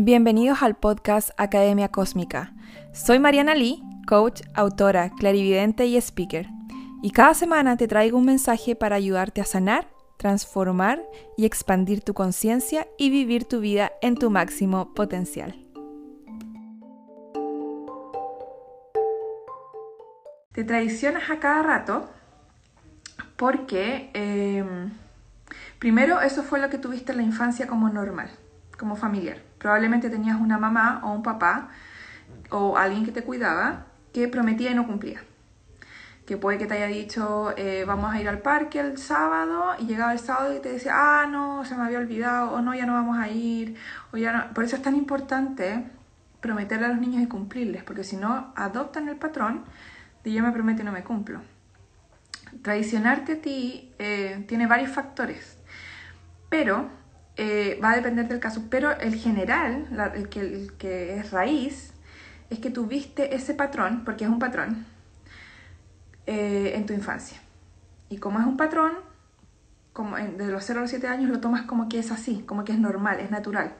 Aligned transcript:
Bienvenidos 0.00 0.62
al 0.62 0.76
podcast 0.76 1.30
Academia 1.38 1.88
Cósmica. 1.88 2.52
Soy 2.92 3.18
Mariana 3.18 3.56
Lee, 3.56 3.82
coach, 4.06 4.42
autora, 4.54 5.10
clarividente 5.10 5.86
y 5.86 5.96
speaker. 5.96 6.46
Y 7.02 7.10
cada 7.10 7.34
semana 7.34 7.76
te 7.76 7.88
traigo 7.88 8.16
un 8.16 8.24
mensaje 8.24 8.76
para 8.76 8.94
ayudarte 8.94 9.40
a 9.40 9.44
sanar, 9.44 9.88
transformar 10.16 11.02
y 11.36 11.46
expandir 11.46 12.02
tu 12.02 12.14
conciencia 12.14 12.86
y 12.96 13.10
vivir 13.10 13.46
tu 13.46 13.58
vida 13.58 13.90
en 14.00 14.14
tu 14.14 14.30
máximo 14.30 14.94
potencial. 14.94 15.66
Te 20.52 20.62
traicionas 20.62 21.28
a 21.28 21.40
cada 21.40 21.64
rato 21.64 22.08
porque, 23.36 24.12
em, 24.14 24.92
primero, 25.80 26.20
eso 26.20 26.44
fue 26.44 26.60
lo 26.60 26.70
que 26.70 26.78
tuviste 26.78 27.10
en 27.10 27.18
la 27.18 27.24
infancia 27.24 27.66
como 27.66 27.88
normal, 27.88 28.30
como 28.78 28.94
familiar 28.94 29.47
Probablemente 29.58 30.10
tenías 30.10 30.40
una 30.40 30.58
mamá 30.58 31.00
o 31.04 31.12
un 31.12 31.22
papá 31.22 31.68
o 32.50 32.76
alguien 32.76 33.04
que 33.04 33.12
te 33.12 33.22
cuidaba 33.22 33.86
que 34.12 34.28
prometía 34.28 34.70
y 34.70 34.74
no 34.74 34.86
cumplía. 34.86 35.20
Que 36.26 36.36
puede 36.36 36.58
que 36.58 36.66
te 36.66 36.74
haya 36.74 36.86
dicho, 36.86 37.54
eh, 37.56 37.84
vamos 37.86 38.12
a 38.12 38.20
ir 38.20 38.28
al 38.28 38.40
parque 38.40 38.80
el 38.80 38.98
sábado, 38.98 39.74
y 39.78 39.86
llegaba 39.86 40.12
el 40.12 40.18
sábado 40.18 40.54
y 40.54 40.60
te 40.60 40.70
decía, 40.70 40.92
ah, 40.94 41.26
no, 41.26 41.64
se 41.64 41.74
me 41.74 41.84
había 41.84 41.98
olvidado, 41.98 42.52
o 42.52 42.60
no, 42.60 42.74
ya 42.74 42.84
no 42.84 42.92
vamos 42.92 43.18
a 43.18 43.28
ir, 43.28 43.76
o 44.12 44.18
ya 44.18 44.32
no. 44.32 44.54
Por 44.54 44.64
eso 44.64 44.76
es 44.76 44.82
tan 44.82 44.94
importante 44.94 45.86
prometerle 46.40 46.86
a 46.86 46.88
los 46.90 47.00
niños 47.00 47.22
y 47.22 47.26
cumplirles, 47.26 47.82
porque 47.82 48.04
si 48.04 48.16
no, 48.16 48.52
adoptan 48.56 49.08
el 49.08 49.16
patrón 49.16 49.64
de 50.22 50.32
yo 50.32 50.42
me 50.42 50.52
prometo 50.52 50.82
y 50.82 50.84
no 50.84 50.92
me 50.92 51.02
cumplo. 51.02 51.40
Tradicionarte 52.62 53.32
a 53.34 53.40
ti 53.40 53.92
eh, 53.98 54.44
tiene 54.48 54.66
varios 54.66 54.90
factores, 54.90 55.56
pero 56.48 56.90
eh, 57.40 57.78
va 57.82 57.92
a 57.92 57.96
depender 57.96 58.26
del 58.26 58.40
caso, 58.40 58.64
pero 58.68 58.90
el 58.98 59.14
general, 59.14 59.86
el, 60.16 60.28
que, 60.28 61.16
es 61.16 61.30
raíz, 61.30 61.92
es 62.50 62.58
que 62.58 62.68
tuviste 62.68 63.36
ese 63.36 63.54
patrón, 63.54 64.02
porque 64.04 64.24
es 64.24 64.30
un 64.30 64.40
patrón, 64.40 64.86
eh, 66.26 66.72
en 66.74 66.84
tu 66.84 66.94
infancia. 66.94 67.40
Y 68.08 68.16
como 68.16 68.40
es 68.40 68.44
un 68.44 68.56
patrón, 68.56 68.92
como 69.92 70.16
de 70.16 70.48
los 70.48 70.64
0 70.64 70.80
a 70.80 70.82
los 70.82 70.90
7 70.90 71.06
años 71.06 71.30
lo 71.30 71.38
tomas 71.38 71.62
como 71.62 71.88
que 71.88 72.00
es 72.00 72.10
así, 72.10 72.42
como 72.44 72.64
que 72.64 72.72
es 72.72 72.78
normal, 72.80 73.20
es 73.20 73.30
natural. 73.30 73.72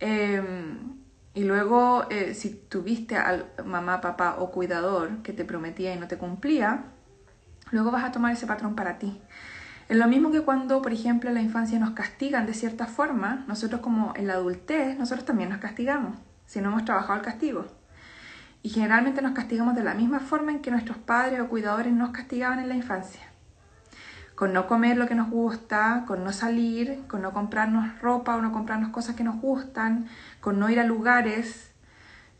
Em, 0.00 0.98
y 1.34 1.44
luego, 1.44 2.08
eh, 2.10 2.34
si 2.34 2.50
tuviste 2.50 3.16
al 3.16 3.46
mamá, 3.64 4.00
papá 4.00 4.36
o 4.40 4.50
cuidador 4.50 5.22
que 5.22 5.32
te 5.32 5.44
prometía 5.44 5.94
y 5.94 6.00
no 6.00 6.08
te 6.08 6.18
cumplía, 6.18 6.84
luego 7.70 7.92
vas 7.92 8.02
a 8.04 8.10
tomar 8.10 8.32
ese 8.32 8.48
patrón 8.48 8.74
para 8.74 8.98
ti. 8.98 9.20
Es 9.88 9.98
lo 9.98 10.08
mismo 10.08 10.30
que 10.30 10.40
cuando, 10.40 10.80
por 10.80 10.92
ejemplo, 10.92 11.28
en 11.28 11.34
la 11.34 11.42
infancia 11.42 11.78
nos 11.78 11.90
castigan 11.90 12.46
de 12.46 12.54
cierta 12.54 12.86
forma, 12.86 13.44
nosotros 13.46 13.82
como 13.82 14.14
en 14.16 14.26
la 14.26 14.34
adultez, 14.34 14.98
nosotros 14.98 15.26
también 15.26 15.50
nos 15.50 15.58
castigamos, 15.58 16.16
si 16.46 16.60
no 16.60 16.70
hemos 16.70 16.84
trabajado 16.86 17.18
el 17.18 17.24
castigo. 17.24 17.66
Y 18.62 18.70
generalmente 18.70 19.20
nos 19.20 19.32
castigamos 19.32 19.74
de 19.74 19.84
la 19.84 19.92
misma 19.92 20.20
forma 20.20 20.50
en 20.50 20.62
que 20.62 20.70
nuestros 20.70 20.96
padres 20.96 21.40
o 21.40 21.48
cuidadores 21.48 21.92
nos 21.92 22.10
castigaban 22.10 22.60
en 22.60 22.70
la 22.70 22.74
infancia. 22.74 23.20
Con 24.34 24.54
no 24.54 24.66
comer 24.66 24.96
lo 24.96 25.06
que 25.06 25.14
nos 25.14 25.28
gusta, 25.28 26.04
con 26.06 26.24
no 26.24 26.32
salir, 26.32 27.02
con 27.06 27.20
no 27.20 27.32
comprarnos 27.32 28.00
ropa 28.00 28.36
o 28.36 28.40
no 28.40 28.52
comprarnos 28.52 28.88
cosas 28.88 29.16
que 29.16 29.22
nos 29.22 29.38
gustan, 29.38 30.06
con 30.40 30.58
no 30.58 30.70
ir 30.70 30.80
a 30.80 30.84
lugares, 30.84 31.72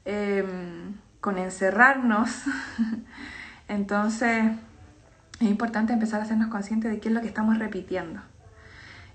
em, 0.07 0.95
con 1.21 1.37
encerrarnos. 1.37 2.31
Entonces, 3.69 4.45
es 5.41 5.49
importante 5.49 5.93
empezar 5.93 6.21
a 6.21 6.25
hacernos 6.25 6.49
conscientes 6.49 6.91
de 6.91 7.01
qué 7.01 7.09
es 7.09 7.15
lo 7.15 7.21
que 7.21 7.27
estamos 7.27 7.59
repitiendo. 7.59 8.21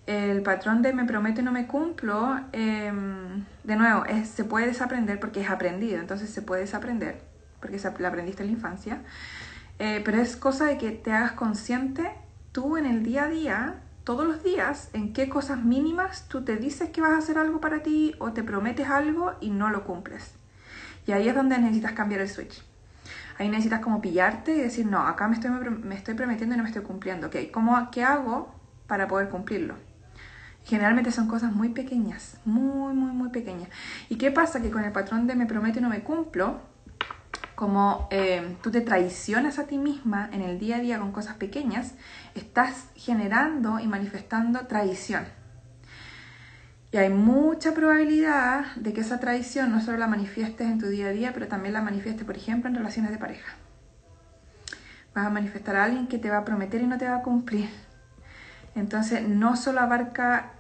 El 0.05 0.41
patrón 0.41 0.81
de 0.81 0.91
me 0.91 1.05
prometo 1.05 1.41
y 1.41 1.43
no 1.43 1.51
me 1.51 1.67
cumplo, 1.67 2.39
em, 2.51 3.45
de 3.63 3.75
nuevo, 3.75 4.03
se 4.23 4.43
puede 4.43 4.65
desaprender 4.65 5.19
porque 5.19 5.41
es 5.41 5.49
aprendido, 5.49 5.99
entonces 5.99 6.29
se 6.29 6.41
puede 6.41 6.61
desaprender 6.61 7.21
porque 7.59 7.79
lo 7.99 8.07
aprendiste 8.07 8.43
en 8.43 8.47
la 8.47 8.53
infancia, 8.53 9.01
eh, 9.79 10.01
pero 10.03 10.19
es 10.19 10.35
cosa 10.35 10.65
de 10.65 10.77
que 10.77 10.91
te 10.91 11.11
hagas 11.11 11.33
consciente 11.33 12.09
tú 12.51 12.77
en 12.77 12.85
el 12.85 13.03
día 13.03 13.25
a 13.25 13.29
día, 13.29 13.75
todos 14.03 14.25
los 14.25 14.43
días, 14.43 14.89
en 14.93 15.13
qué 15.13 15.29
cosas 15.29 15.63
mínimas 15.63 16.27
tú 16.27 16.43
te 16.43 16.57
dices 16.57 16.89
que 16.89 17.01
vas 17.01 17.11
a 17.11 17.17
hacer 17.17 17.37
algo 17.37 17.61
para 17.61 17.83
ti 17.83 18.15
o 18.19 18.33
te 18.33 18.43
prometes 18.43 18.89
algo 18.89 19.33
y 19.39 19.51
no 19.51 19.69
lo 19.69 19.83
cumples. 19.83 20.33
Y 21.05 21.11
ahí 21.11 21.29
es 21.29 21.35
donde 21.35 21.57
necesitas 21.59 21.93
cambiar 21.93 22.21
el 22.21 22.29
switch. 22.29 22.68
Ahí 23.39 23.47
necesitas 23.47 23.79
como 23.79 24.01
pillarte 24.01 24.53
y 24.53 24.59
decir, 24.59 24.85
no, 24.85 24.99
acá 24.99 25.29
me 25.29 25.35
estoy, 25.35 25.49
me 25.49 25.95
estoy 25.95 26.13
prometiendo 26.13 26.55
y 26.55 26.57
no 26.57 26.63
me 26.63 26.69
estoy 26.69 26.83
cumpliendo. 26.83 27.29
¿cómo, 27.53 27.89
¿qué 27.89 28.03
hago 28.03 28.53
para 28.85 29.07
poder 29.07 29.29
cumplirlo? 29.29 29.75
Generalmente 30.65 31.09
son 31.11 31.29
cosas 31.29 31.53
muy 31.53 31.69
pequeñas, 31.69 32.37
muy, 32.43 32.93
muy, 32.93 33.13
muy 33.13 33.29
pequeñas. 33.29 33.69
¿Y 34.09 34.17
qué 34.17 34.29
pasa? 34.29 34.61
Que 34.61 34.69
con 34.69 34.83
el 34.83 34.91
patrón 34.91 35.25
de 35.25 35.35
me 35.35 35.45
prometo 35.45 35.79
y 35.79 35.81
no 35.81 35.87
me 35.87 36.01
cumplo, 36.01 36.59
como 37.55 38.09
eh, 38.11 38.57
tú 38.61 38.71
te 38.71 38.81
traicionas 38.81 39.57
a 39.57 39.67
ti 39.67 39.77
misma 39.77 40.29
en 40.33 40.41
el 40.41 40.59
día 40.59 40.75
a 40.75 40.79
día 40.79 40.99
con 40.99 41.13
cosas 41.13 41.37
pequeñas, 41.37 41.93
estás 42.35 42.89
generando 42.95 43.79
y 43.79 43.87
manifestando 43.87 44.67
traición. 44.67 45.23
Y 46.91 46.97
hay 46.97 47.09
mucha 47.09 47.73
probabilidad 47.73 48.75
de 48.75 48.93
que 48.93 49.01
esa 49.01 49.19
traición 49.19 49.71
no 49.71 49.79
solo 49.79 49.97
la 49.97 50.07
manifiestes 50.07 50.67
en 50.67 50.79
tu 50.79 50.87
día 50.87 51.07
a 51.07 51.11
día, 51.11 51.33
pero 51.33 51.47
también 51.47 51.73
la 51.73 51.81
manifiestes, 51.81 52.25
por 52.25 52.35
ejemplo, 52.35 52.67
en 52.67 52.75
relaciones 52.75 53.11
de 53.11 53.19
pareja. 53.19 53.55
Vas 55.13 55.27
a 55.27 55.29
manifestar 55.29 55.75
a 55.75 55.83
alguien 55.83 56.07
que 56.07 56.17
te 56.17 56.31
va 56.31 56.37
a 56.37 56.45
prometer 56.45 56.81
y 56.81 56.87
no 56.87 56.97
te 56.97 57.07
va 57.07 57.17
a 57.17 57.21
cumplir. 57.21 57.69
Entonces, 58.73 59.27
no 59.27 59.55
solo 59.55 59.81
abarca 59.81 60.53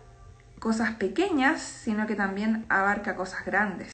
cosas 0.59 0.91
pequeñas, 0.91 1.61
sino 1.61 2.05
que 2.05 2.15
también 2.15 2.65
abarca 2.69 3.15
cosas 3.15 3.43
grandes. 3.43 3.91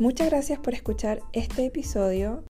Muchas 0.00 0.30
gracias 0.30 0.58
por 0.58 0.74
escuchar 0.74 1.20
este 1.32 1.66
episodio. 1.66 2.49